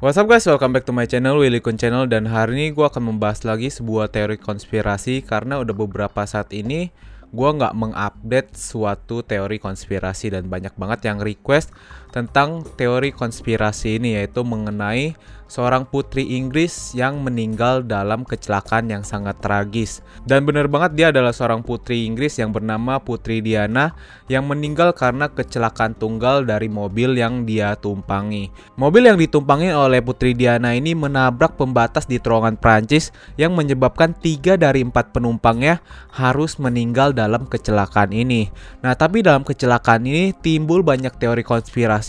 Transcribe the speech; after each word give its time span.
What's 0.00 0.16
up 0.16 0.32
guys, 0.32 0.48
welcome 0.48 0.72
back 0.72 0.88
to 0.88 0.96
my 0.96 1.04
channel, 1.04 1.36
Willy 1.36 1.60
Kun 1.60 1.76
Channel. 1.76 2.08
Dan 2.08 2.24
hari 2.24 2.56
ini 2.56 2.66
gue 2.72 2.88
akan 2.88 3.12
membahas 3.12 3.44
lagi 3.44 3.68
sebuah 3.68 4.08
teori 4.08 4.40
konspirasi 4.40 5.20
Karena 5.20 5.60
udah 5.60 5.76
beberapa 5.76 6.24
saat 6.24 6.56
ini 6.56 6.88
gue 7.28 7.50
nggak 7.52 7.76
mengupdate 7.76 8.56
suatu 8.56 9.20
teori 9.20 9.60
konspirasi 9.60 10.32
Dan 10.32 10.48
banyak 10.48 10.72
banget 10.80 11.04
yang 11.04 11.20
request 11.20 11.76
tentang 12.10 12.66
teori 12.74 13.14
konspirasi 13.14 13.98
ini 14.02 14.18
Yaitu 14.18 14.42
mengenai 14.42 15.14
seorang 15.50 15.82
putri 15.82 16.38
Inggris 16.38 16.94
yang 16.94 17.26
meninggal 17.26 17.82
dalam 17.82 18.22
kecelakaan 18.22 18.86
yang 18.86 19.02
sangat 19.02 19.42
tragis. 19.42 19.98
Dan 20.22 20.46
benar 20.46 20.70
banget 20.70 20.94
dia 20.94 21.06
adalah 21.10 21.34
seorang 21.34 21.66
putri 21.66 22.06
Inggris 22.06 22.38
yang 22.38 22.54
bernama 22.54 23.02
Putri 23.02 23.42
Diana 23.42 23.98
yang 24.30 24.46
meninggal 24.46 24.94
karena 24.94 25.26
kecelakaan 25.26 25.98
tunggal 25.98 26.46
dari 26.46 26.70
mobil 26.70 27.18
yang 27.18 27.42
dia 27.42 27.74
tumpangi. 27.74 28.54
Mobil 28.78 29.10
yang 29.10 29.18
ditumpangi 29.18 29.74
oleh 29.74 29.98
Putri 29.98 30.38
Diana 30.38 30.70
ini 30.70 30.94
menabrak 30.94 31.58
pembatas 31.58 32.06
di 32.06 32.22
terowongan 32.22 32.54
Prancis 32.54 33.10
yang 33.34 33.58
menyebabkan 33.58 34.14
tiga 34.14 34.54
dari 34.54 34.86
empat 34.86 35.10
penumpangnya 35.10 35.82
harus 36.14 36.62
meninggal 36.62 37.10
dalam 37.10 37.50
kecelakaan 37.50 38.14
ini. 38.14 38.54
Nah, 38.86 38.94
tapi 38.94 39.26
dalam 39.26 39.42
kecelakaan 39.42 40.06
ini 40.06 40.30
timbul 40.30 40.86
banyak 40.86 41.18
teori 41.18 41.42
konspirasi 41.42 41.99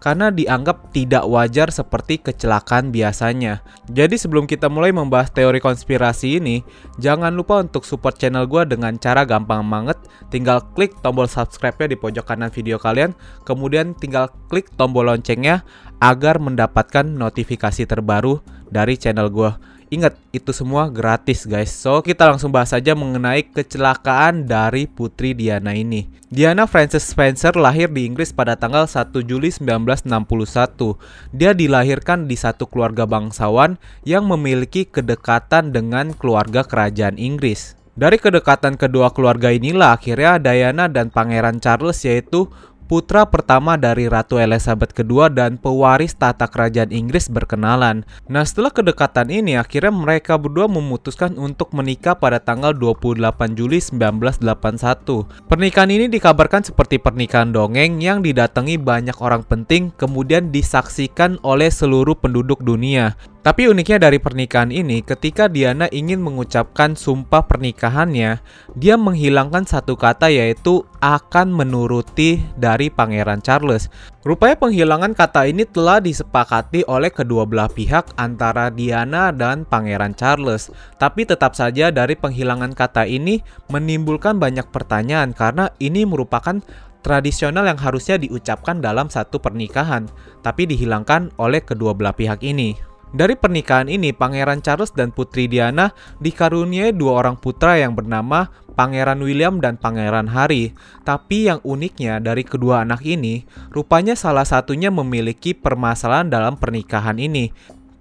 karena 0.00 0.32
dianggap 0.32 0.90
tidak 0.90 1.24
wajar 1.28 1.68
seperti 1.68 2.20
kecelakaan 2.20 2.90
biasanya. 2.90 3.60
Jadi 3.92 4.16
sebelum 4.16 4.48
kita 4.48 4.72
mulai 4.72 4.90
membahas 4.90 5.30
teori 5.30 5.60
konspirasi 5.60 6.40
ini, 6.40 6.64
jangan 6.96 7.32
lupa 7.36 7.60
untuk 7.60 7.84
support 7.84 8.16
channel 8.16 8.48
gue 8.48 8.64
dengan 8.64 8.96
cara 8.96 9.22
gampang 9.28 9.64
banget. 9.64 10.00
Tinggal 10.32 10.64
klik 10.72 10.96
tombol 11.04 11.28
subscribe-nya 11.28 11.92
di 11.92 11.96
pojok 12.00 12.24
kanan 12.24 12.50
video 12.50 12.80
kalian, 12.80 13.12
kemudian 13.44 13.92
tinggal 13.96 14.32
klik 14.48 14.72
tombol 14.74 15.06
loncengnya 15.06 15.62
agar 16.02 16.40
mendapatkan 16.42 17.04
notifikasi 17.04 17.88
terbaru 17.88 18.40
dari 18.68 18.98
channel 18.98 19.30
gue. 19.30 19.73
Ingat, 19.92 20.16
itu 20.32 20.50
semua 20.56 20.88
gratis 20.88 21.44
guys. 21.44 21.72
So, 21.72 22.00
kita 22.00 22.28
langsung 22.30 22.48
bahas 22.48 22.72
saja 22.72 22.96
mengenai 22.96 23.44
kecelakaan 23.48 24.48
dari 24.48 24.88
Putri 24.88 25.36
Diana 25.36 25.76
ini. 25.76 26.08
Diana 26.34 26.66
Frances 26.66 27.06
Spencer 27.06 27.54
lahir 27.54 27.92
di 27.92 28.10
Inggris 28.10 28.34
pada 28.34 28.58
tanggal 28.58 28.90
1 28.90 29.12
Juli 29.22 29.54
1961. 29.54 30.98
Dia 31.30 31.54
dilahirkan 31.54 32.26
di 32.26 32.34
satu 32.34 32.66
keluarga 32.66 33.06
bangsawan 33.06 33.78
yang 34.02 34.26
memiliki 34.26 34.88
kedekatan 34.88 35.70
dengan 35.70 36.10
keluarga 36.16 36.66
kerajaan 36.66 37.20
Inggris. 37.20 37.78
Dari 37.94 38.18
kedekatan 38.18 38.74
kedua 38.74 39.14
keluarga 39.14 39.54
inilah 39.54 39.94
akhirnya 39.94 40.42
Diana 40.42 40.90
dan 40.90 41.14
Pangeran 41.14 41.62
Charles 41.62 42.02
yaitu 42.02 42.50
putra 42.94 43.26
pertama 43.26 43.74
dari 43.74 44.06
Ratu 44.06 44.38
Elizabeth 44.38 44.94
II 44.94 45.26
dan 45.34 45.58
pewaris 45.58 46.14
tata 46.14 46.46
kerajaan 46.46 46.94
Inggris 46.94 47.26
berkenalan. 47.26 48.06
Nah, 48.30 48.46
setelah 48.46 48.70
kedekatan 48.70 49.34
ini 49.34 49.58
akhirnya 49.58 49.90
mereka 49.90 50.38
berdua 50.38 50.70
memutuskan 50.70 51.34
untuk 51.34 51.74
menikah 51.74 52.14
pada 52.14 52.38
tanggal 52.38 52.70
28 52.70 53.58
Juli 53.58 53.82
1981. 53.82 55.26
Pernikahan 55.50 55.90
ini 55.90 56.06
dikabarkan 56.06 56.62
seperti 56.62 57.02
pernikahan 57.02 57.50
dongeng 57.50 57.98
yang 57.98 58.22
didatangi 58.22 58.78
banyak 58.78 59.18
orang 59.18 59.42
penting 59.42 59.90
kemudian 59.98 60.54
disaksikan 60.54 61.42
oleh 61.42 61.74
seluruh 61.74 62.14
penduduk 62.14 62.62
dunia. 62.62 63.18
Tapi 63.44 63.68
uniknya 63.68 64.08
dari 64.08 64.16
pernikahan 64.16 64.72
ini, 64.72 65.04
ketika 65.04 65.52
Diana 65.52 65.84
ingin 65.92 66.16
mengucapkan 66.16 66.96
sumpah 66.96 67.44
pernikahannya, 67.44 68.40
dia 68.72 68.96
menghilangkan 68.96 69.68
satu 69.68 70.00
kata 70.00 70.32
yaitu 70.32 70.88
akan 71.04 71.52
menuruti 71.52 72.40
dari 72.56 72.88
Pangeran 72.88 73.44
Charles. 73.44 73.92
Rupanya 74.24 74.56
penghilangan 74.56 75.12
kata 75.12 75.44
ini 75.44 75.68
telah 75.68 76.00
disepakati 76.00 76.88
oleh 76.88 77.12
kedua 77.12 77.44
belah 77.44 77.68
pihak 77.68 78.16
antara 78.16 78.72
Diana 78.72 79.28
dan 79.28 79.68
Pangeran 79.68 80.16
Charles. 80.16 80.72
Tapi 80.96 81.28
tetap 81.28 81.52
saja 81.52 81.92
dari 81.92 82.16
penghilangan 82.16 82.72
kata 82.72 83.04
ini 83.04 83.44
menimbulkan 83.68 84.40
banyak 84.40 84.72
pertanyaan 84.72 85.36
karena 85.36 85.68
ini 85.84 86.08
merupakan 86.08 86.64
tradisional 87.04 87.68
yang 87.68 87.76
harusnya 87.76 88.16
diucapkan 88.16 88.80
dalam 88.80 89.12
satu 89.12 89.36
pernikahan, 89.36 90.08
tapi 90.40 90.64
dihilangkan 90.64 91.28
oleh 91.36 91.60
kedua 91.60 91.92
belah 91.92 92.16
pihak 92.16 92.40
ini. 92.40 92.93
Dari 93.14 93.38
pernikahan 93.38 93.86
ini, 93.86 94.10
Pangeran 94.10 94.58
Charles 94.58 94.90
dan 94.90 95.14
Putri 95.14 95.46
Diana 95.46 95.94
dikaruniai 96.18 96.90
dua 96.90 97.22
orang 97.22 97.38
putra 97.38 97.78
yang 97.78 97.94
bernama 97.94 98.50
Pangeran 98.74 99.22
William 99.22 99.62
dan 99.62 99.78
Pangeran 99.78 100.34
Harry. 100.34 100.74
Tapi 101.06 101.46
yang 101.46 101.62
uniknya 101.62 102.18
dari 102.18 102.42
kedua 102.42 102.82
anak 102.82 103.06
ini, 103.06 103.46
rupanya 103.70 104.18
salah 104.18 104.42
satunya 104.42 104.90
memiliki 104.90 105.54
permasalahan 105.54 106.26
dalam 106.26 106.58
pernikahan 106.58 107.14
ini. 107.22 107.54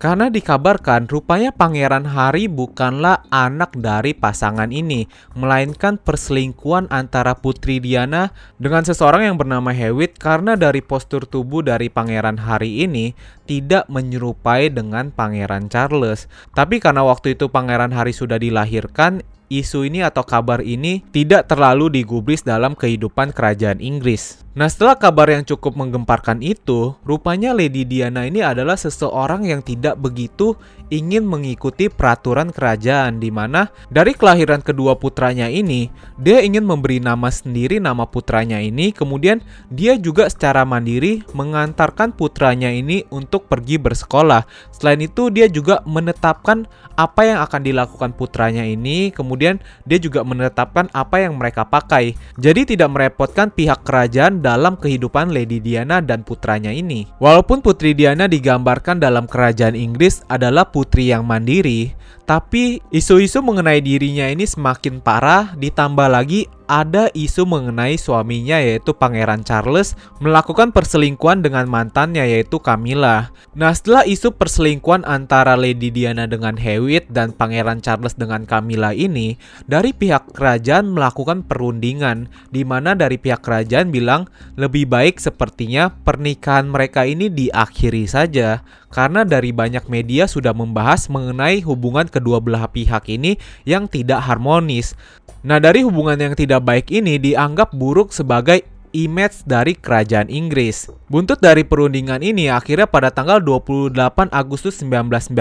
Karena 0.04 0.28
dikabarkan 0.28 1.08
rupanya 1.08 1.56
Pangeran 1.56 2.04
Harry 2.04 2.52
bukanlah 2.52 3.24
anak 3.32 3.72
dari 3.80 4.12
pasangan 4.12 4.68
ini, 4.68 5.08
melainkan 5.32 5.96
perselingkuhan 5.96 6.92
antara 6.92 7.40
Putri 7.40 7.80
Diana 7.80 8.36
dengan 8.60 8.84
seseorang 8.84 9.32
yang 9.32 9.40
bernama 9.40 9.72
Hewitt 9.72 10.20
karena 10.20 10.60
dari 10.60 10.84
postur 10.84 11.24
tubuh 11.24 11.64
dari 11.64 11.88
Pangeran 11.88 12.36
Harry 12.44 12.84
ini 12.84 13.16
tidak 13.48 13.88
menyerupai 13.88 14.76
dengan 14.76 15.08
Pangeran 15.08 15.72
Charles. 15.72 16.28
Tapi 16.52 16.84
karena 16.84 17.08
waktu 17.08 17.40
itu 17.40 17.48
Pangeran 17.48 17.96
Harry 17.96 18.12
sudah 18.12 18.36
dilahirkan, 18.36 19.24
isu 19.48 19.88
ini 19.88 20.04
atau 20.04 20.28
kabar 20.28 20.60
ini 20.60 21.00
tidak 21.16 21.48
terlalu 21.48 21.88
digubris 21.88 22.44
dalam 22.44 22.76
kehidupan 22.76 23.32
kerajaan 23.32 23.80
Inggris. 23.80 24.44
Nah 24.54 24.70
setelah 24.70 24.94
kabar 24.94 25.34
yang 25.34 25.42
cukup 25.42 25.74
menggemparkan 25.74 26.38
itu, 26.46 26.94
rupanya 27.02 27.58
Lady 27.58 27.90
Diana 27.90 28.30
ini 28.30 28.46
adalah 28.46 28.78
seseorang 28.78 29.50
yang 29.50 29.66
tidak 29.66 29.98
begitu 29.98 30.54
ingin 30.94 31.26
mengikuti 31.26 31.90
peraturan 31.90 32.54
kerajaan 32.54 33.18
di 33.18 33.34
mana 33.34 33.74
dari 33.90 34.14
kelahiran 34.14 34.62
kedua 34.62 34.94
putranya 34.94 35.50
ini, 35.50 35.90
dia 36.22 36.46
ingin 36.46 36.62
memberi 36.62 37.02
nama 37.02 37.34
sendiri 37.34 37.82
nama 37.82 38.06
putranya 38.06 38.62
ini, 38.62 38.94
kemudian 38.94 39.42
dia 39.74 39.98
juga 39.98 40.30
secara 40.30 40.62
mandiri 40.62 41.26
mengantarkan 41.34 42.14
putranya 42.14 42.70
ini 42.70 43.10
untuk 43.10 43.50
pergi 43.50 43.82
bersekolah. 43.82 44.46
Selain 44.70 45.02
itu 45.02 45.34
dia 45.34 45.50
juga 45.50 45.82
menetapkan 45.90 46.70
apa 46.94 47.26
yang 47.26 47.42
akan 47.42 47.62
dilakukan 47.66 48.14
putranya 48.14 48.62
ini, 48.62 49.10
kemudian 49.10 49.58
dia 49.90 49.98
juga 49.98 50.22
menetapkan 50.22 50.94
apa 50.94 51.26
yang 51.26 51.42
mereka 51.42 51.66
pakai. 51.66 52.14
Jadi 52.38 52.78
tidak 52.78 52.94
merepotkan 52.94 53.50
pihak 53.50 53.82
kerajaan 53.82 54.43
dalam 54.44 54.76
kehidupan 54.76 55.32
Lady 55.32 55.64
Diana 55.64 56.04
dan 56.04 56.28
putranya 56.28 56.76
ini. 56.76 57.08
Walaupun 57.24 57.64
Putri 57.64 57.96
Diana 57.96 58.28
digambarkan 58.28 59.00
dalam 59.00 59.24
kerajaan 59.24 59.80
Inggris 59.80 60.20
adalah 60.28 60.68
putri 60.68 61.16
yang 61.16 61.24
mandiri, 61.24 61.96
tapi 62.24 62.80
isu-isu 62.92 63.44
mengenai 63.44 63.84
dirinya 63.84 64.28
ini 64.28 64.48
semakin 64.48 65.04
parah 65.04 65.56
ditambah 65.60 66.08
lagi 66.08 66.48
ada 66.68 67.12
isu 67.12 67.44
mengenai 67.44 68.00
suaminya 68.00 68.58
yaitu 68.58 68.96
Pangeran 68.96 69.44
Charles 69.44 70.00
melakukan 70.24 70.72
perselingkuhan 70.72 71.44
dengan 71.44 71.68
mantannya 71.68 72.24
yaitu 72.24 72.58
Camilla. 72.64 73.30
Nah 73.54 73.76
setelah 73.76 74.08
isu 74.08 74.34
perselingkuhan 74.40 75.04
antara 75.04 75.60
Lady 75.60 75.92
Diana 75.92 76.26
dengan 76.26 76.56
Hewitt 76.56 77.12
dan 77.12 77.36
Pangeran 77.36 77.84
Charles 77.84 78.16
dengan 78.16 78.48
Camilla 78.48 78.96
ini, 78.96 79.36
dari 79.68 79.92
pihak 79.92 80.34
kerajaan 80.34 80.96
melakukan 80.96 81.44
perundingan 81.44 82.32
di 82.50 82.64
mana 82.64 82.96
dari 82.96 83.20
pihak 83.20 83.44
kerajaan 83.44 83.92
bilang 83.92 84.32
lebih 84.54 84.86
baik 84.86 85.18
sepertinya 85.18 85.90
pernikahan 85.90 86.70
mereka 86.70 87.06
ini 87.08 87.32
diakhiri 87.32 88.06
saja 88.06 88.62
karena 88.94 89.26
dari 89.26 89.50
banyak 89.50 89.90
media 89.90 90.30
sudah 90.30 90.54
membahas 90.54 91.10
mengenai 91.10 91.66
hubungan 91.66 92.06
kedua 92.06 92.38
belah 92.38 92.70
pihak 92.70 93.10
ini 93.10 93.42
yang 93.66 93.90
tidak 93.90 94.22
harmonis. 94.22 94.94
Nah, 95.42 95.58
dari 95.58 95.82
hubungan 95.82 96.16
yang 96.16 96.34
tidak 96.38 96.62
baik 96.64 96.94
ini 96.94 97.18
dianggap 97.18 97.74
buruk 97.74 98.14
sebagai 98.14 98.64
image 98.94 99.44
dari 99.44 99.74
kerajaan 99.74 100.30
Inggris. 100.30 100.88
Buntut 101.10 101.42
dari 101.42 101.66
perundingan 101.66 102.22
ini 102.22 102.48
akhirnya 102.48 102.86
pada 102.86 103.10
tanggal 103.10 103.42
28 103.42 104.30
Agustus 104.30 104.80
1996 104.80 105.34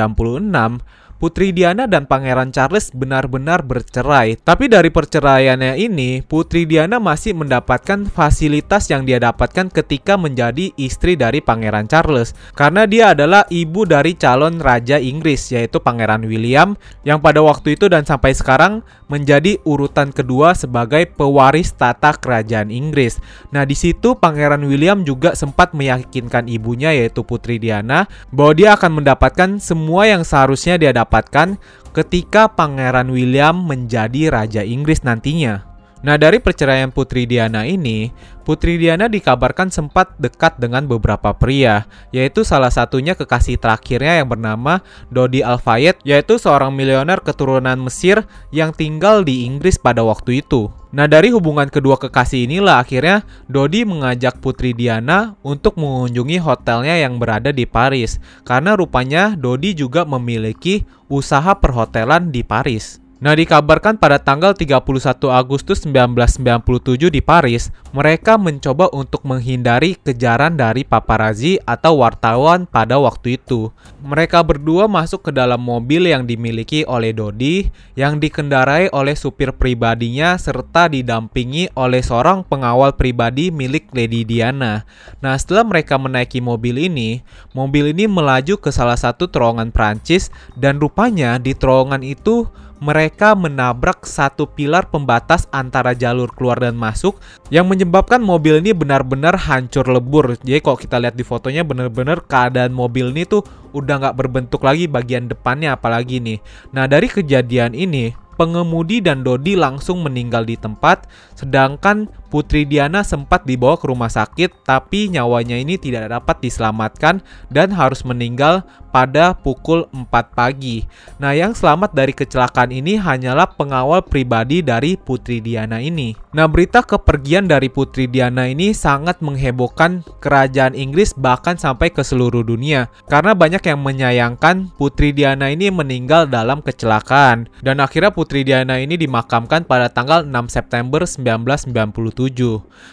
Putri 1.22 1.54
Diana 1.54 1.86
dan 1.86 2.10
Pangeran 2.10 2.50
Charles 2.50 2.90
benar-benar 2.90 3.62
bercerai. 3.62 4.42
Tapi 4.42 4.66
dari 4.66 4.90
perceraiannya 4.90 5.78
ini, 5.78 6.18
Putri 6.26 6.66
Diana 6.66 6.98
masih 6.98 7.30
mendapatkan 7.38 8.10
fasilitas 8.10 8.90
yang 8.90 9.06
dia 9.06 9.22
dapatkan 9.22 9.70
ketika 9.70 10.18
menjadi 10.18 10.74
istri 10.74 11.14
dari 11.14 11.38
Pangeran 11.38 11.86
Charles. 11.86 12.34
Karena 12.58 12.90
dia 12.90 13.14
adalah 13.14 13.46
ibu 13.54 13.86
dari 13.86 14.18
calon 14.18 14.58
Raja 14.58 14.98
Inggris, 14.98 15.54
yaitu 15.54 15.78
Pangeran 15.78 16.26
William, 16.26 16.74
yang 17.06 17.22
pada 17.22 17.38
waktu 17.38 17.78
itu 17.78 17.86
dan 17.86 18.02
sampai 18.02 18.34
sekarang 18.34 18.82
menjadi 19.06 19.62
urutan 19.62 20.10
kedua 20.10 20.58
sebagai 20.58 21.06
pewaris 21.06 21.70
tata 21.78 22.18
kerajaan 22.18 22.74
Inggris. 22.74 23.22
Nah, 23.54 23.62
di 23.62 23.78
situ 23.78 24.18
Pangeran 24.18 24.66
William 24.66 25.06
juga 25.06 25.38
sempat 25.38 25.70
meyakinkan 25.70 26.50
ibunya, 26.50 26.90
yaitu 26.90 27.22
Putri 27.22 27.62
Diana, 27.62 28.10
bahwa 28.34 28.58
dia 28.58 28.74
akan 28.74 28.98
mendapatkan 28.98 29.62
semua 29.62 30.10
yang 30.10 30.26
seharusnya 30.26 30.82
dia 30.82 30.90
dapat 30.90 31.11
dapatkan 31.12 31.60
ketika 31.92 32.48
Pangeran 32.48 33.12
William 33.12 33.68
menjadi 33.68 34.32
Raja 34.32 34.64
Inggris 34.64 35.04
nantinya. 35.04 35.68
Nah, 36.02 36.18
dari 36.18 36.42
perceraian 36.42 36.90
Putri 36.90 37.28
Diana 37.30 37.62
ini, 37.62 38.10
Putri 38.42 38.74
Diana 38.74 39.06
dikabarkan 39.06 39.70
sempat 39.70 40.18
dekat 40.18 40.58
dengan 40.58 40.88
beberapa 40.88 41.30
pria, 41.36 41.86
yaitu 42.10 42.42
salah 42.42 42.74
satunya 42.74 43.14
kekasih 43.14 43.60
terakhirnya 43.60 44.24
yang 44.24 44.26
bernama 44.26 44.82
Dodi 45.14 45.46
Al-Fayed, 45.46 46.02
yaitu 46.02 46.42
seorang 46.42 46.74
milioner 46.74 47.22
keturunan 47.22 47.78
Mesir 47.78 48.26
yang 48.50 48.74
tinggal 48.74 49.22
di 49.22 49.46
Inggris 49.46 49.78
pada 49.78 50.02
waktu 50.02 50.42
itu. 50.42 50.81
Nah, 50.92 51.08
dari 51.08 51.32
hubungan 51.32 51.72
kedua 51.72 51.96
kekasih 51.96 52.44
inilah 52.44 52.84
akhirnya 52.84 53.24
Dodi 53.48 53.88
mengajak 53.88 54.44
Putri 54.44 54.76
Diana 54.76 55.40
untuk 55.40 55.80
mengunjungi 55.80 56.36
hotelnya 56.44 57.00
yang 57.00 57.16
berada 57.16 57.48
di 57.48 57.64
Paris, 57.64 58.20
karena 58.44 58.76
rupanya 58.76 59.32
Dodi 59.32 59.72
juga 59.72 60.04
memiliki 60.04 60.84
usaha 61.08 61.56
perhotelan 61.56 62.28
di 62.28 62.44
Paris. 62.44 63.00
Nah, 63.22 63.38
dikabarkan 63.38 64.02
pada 64.02 64.18
tanggal 64.18 64.50
31 64.50 65.30
Agustus 65.30 65.86
1997 65.86 67.06
di 67.06 67.22
Paris, 67.22 67.70
mereka 67.94 68.34
mencoba 68.34 68.90
untuk 68.90 69.22
menghindari 69.22 69.94
kejaran 69.94 70.58
dari 70.58 70.82
paparazzi 70.82 71.62
atau 71.62 72.02
wartawan 72.02 72.66
pada 72.66 72.98
waktu 72.98 73.38
itu. 73.38 73.70
Mereka 74.02 74.42
berdua 74.42 74.90
masuk 74.90 75.30
ke 75.30 75.30
dalam 75.30 75.62
mobil 75.62 76.10
yang 76.10 76.26
dimiliki 76.26 76.82
oleh 76.82 77.14
Dodi, 77.14 77.70
yang 77.94 78.18
dikendarai 78.18 78.90
oleh 78.90 79.14
supir 79.14 79.54
pribadinya 79.54 80.34
serta 80.34 80.90
didampingi 80.90 81.70
oleh 81.78 82.02
seorang 82.02 82.42
pengawal 82.42 82.98
pribadi 82.98 83.54
milik 83.54 83.86
Lady 83.94 84.26
Diana. 84.26 84.82
Nah, 85.22 85.38
setelah 85.38 85.62
mereka 85.62 85.94
menaiki 85.94 86.42
mobil 86.42 86.90
ini, 86.90 87.22
mobil 87.54 87.94
ini 87.94 88.10
melaju 88.10 88.58
ke 88.58 88.74
salah 88.74 88.98
satu 88.98 89.30
terowongan 89.30 89.70
Prancis 89.70 90.34
dan 90.58 90.82
rupanya 90.82 91.38
di 91.38 91.54
terowongan 91.54 92.02
itu 92.02 92.50
mereka 92.82 93.38
menabrak 93.38 94.02
satu 94.02 94.50
pilar 94.50 94.90
pembatas 94.90 95.46
antara 95.54 95.94
jalur 95.94 96.34
keluar 96.34 96.58
dan 96.58 96.74
masuk 96.74 97.14
yang 97.46 97.70
menyebabkan 97.70 98.18
mobil 98.18 98.58
ini 98.58 98.74
benar-benar 98.74 99.38
hancur 99.38 99.86
lebur. 99.86 100.34
Jadi 100.42 100.58
kalau 100.58 100.74
kita 100.74 100.98
lihat 100.98 101.14
di 101.14 101.22
fotonya 101.22 101.62
benar-benar 101.62 102.26
keadaan 102.26 102.74
mobil 102.74 103.14
ini 103.14 103.22
tuh 103.22 103.46
udah 103.70 104.02
nggak 104.02 104.18
berbentuk 104.18 104.66
lagi 104.66 104.90
bagian 104.90 105.30
depannya 105.30 105.78
apalagi 105.78 106.18
nih. 106.18 106.42
Nah 106.74 106.90
dari 106.90 107.06
kejadian 107.06 107.78
ini 107.78 108.18
pengemudi 108.34 108.98
dan 108.98 109.22
Dodi 109.22 109.54
langsung 109.54 110.02
meninggal 110.02 110.42
di 110.42 110.58
tempat, 110.58 111.06
sedangkan 111.38 112.10
Putri 112.32 112.64
Diana 112.64 113.04
sempat 113.04 113.44
dibawa 113.44 113.76
ke 113.76 113.92
rumah 113.92 114.08
sakit, 114.08 114.64
tapi 114.64 115.12
nyawanya 115.12 115.60
ini 115.60 115.76
tidak 115.76 116.08
dapat 116.08 116.40
diselamatkan 116.40 117.20
dan 117.52 117.68
harus 117.76 118.08
meninggal 118.08 118.64
pada 118.88 119.36
pukul 119.36 119.84
4 119.92 120.08
pagi. 120.32 120.84
Nah, 121.20 121.36
yang 121.36 121.52
selamat 121.52 121.92
dari 121.92 122.16
kecelakaan 122.16 122.72
ini 122.72 122.96
hanyalah 122.96 123.52
pengawal 123.52 124.00
pribadi 124.04 124.64
dari 124.64 124.96
Putri 124.96 125.44
Diana 125.44 125.80
ini. 125.80 126.16
Nah, 126.32 126.48
berita 126.48 126.80
kepergian 126.80 127.48
dari 127.48 127.68
Putri 127.68 128.08
Diana 128.08 128.48
ini 128.48 128.72
sangat 128.72 129.20
menghebohkan 129.20 130.00
kerajaan 130.20 130.72
Inggris 130.72 131.12
bahkan 131.12 131.60
sampai 131.60 131.92
ke 131.92 132.00
seluruh 132.00 132.44
dunia 132.44 132.88
karena 133.08 133.36
banyak 133.36 133.60
yang 133.64 133.80
menyayangkan 133.80 134.72
Putri 134.76 135.12
Diana 135.12 135.52
ini 135.52 135.68
meninggal 135.68 136.28
dalam 136.28 136.64
kecelakaan 136.64 137.48
dan 137.60 137.80
akhirnya 137.80 138.12
Putri 138.12 138.44
Diana 138.44 138.80
ini 138.80 138.96
dimakamkan 138.96 139.64
pada 139.68 139.92
tanggal 139.92 140.24
6 140.24 140.32
September 140.52 141.04
1997 141.04 142.21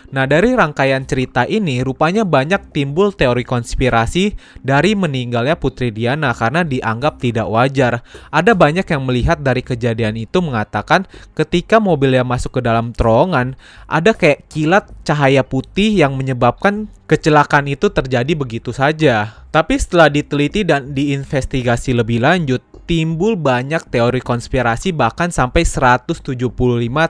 Nah, 0.09 0.25
dari 0.25 0.57
rangkaian 0.57 1.05
cerita 1.05 1.45
ini 1.45 1.85
rupanya 1.85 2.25
banyak 2.25 2.73
timbul 2.73 3.13
teori 3.13 3.45
konspirasi 3.45 4.33
dari 4.65 4.97
meninggalnya 4.97 5.53
Putri 5.59 5.93
Diana 5.93 6.33
karena 6.33 6.65
dianggap 6.65 7.21
tidak 7.21 7.45
wajar. 7.45 8.01
Ada 8.33 8.57
banyak 8.57 8.85
yang 8.89 9.01
melihat 9.05 9.37
dari 9.41 9.61
kejadian 9.61 10.17
itu 10.17 10.41
mengatakan 10.41 11.05
ketika 11.37 11.77
mobilnya 11.77 12.25
masuk 12.25 12.57
ke 12.57 12.61
dalam 12.65 12.89
terowongan, 12.95 13.53
ada 13.85 14.15
kayak 14.15 14.49
kilat 14.49 14.89
cahaya 15.05 15.45
putih 15.45 15.93
yang 15.93 16.17
menyebabkan 16.17 16.89
kecelakaan 17.09 17.65
itu 17.65 17.89
terjadi 17.89 18.33
begitu 18.37 18.69
saja. 18.69 19.33
Tapi 19.49 19.81
setelah 19.81 20.13
diteliti 20.13 20.61
dan 20.61 20.93
diinvestigasi 20.93 21.97
lebih 21.97 22.21
lanjut, 22.21 22.61
timbul 22.89 23.37
banyak 23.37 23.85
teori 23.93 24.17
konspirasi 24.17 24.89
bahkan 24.97 25.29
sampai 25.29 25.61
175 25.61 26.25